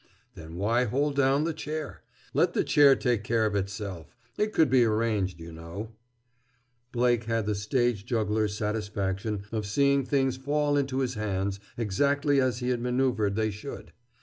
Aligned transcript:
"Then 0.33 0.55
why 0.55 0.85
hold 0.85 1.15
down 1.15 1.43
the 1.43 1.53
chair? 1.53 2.01
Let 2.33 2.53
the 2.55 2.63
chair 2.63 2.95
take 2.95 3.23
care 3.23 3.45
of 3.45 3.53
itself. 3.55 4.15
It 4.35 4.51
could 4.51 4.67
be 4.67 4.83
arranged, 4.83 5.39
you 5.39 5.51
know." 5.51 5.91
Blake 6.91 7.25
had 7.25 7.45
the 7.45 7.53
stage 7.53 8.03
juggler's 8.03 8.57
satisfaction 8.57 9.43
of 9.51 9.67
seeing 9.67 10.03
things 10.03 10.37
fall 10.37 10.75
into 10.75 11.01
his 11.01 11.13
hands 11.13 11.59
exactly 11.77 12.41
as 12.41 12.61
he 12.61 12.69
had 12.69 12.81
manœuvered 12.81 13.35
they 13.35 13.51
should. 13.51 13.93